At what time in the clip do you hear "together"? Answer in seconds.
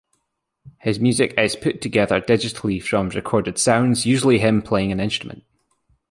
1.79-2.19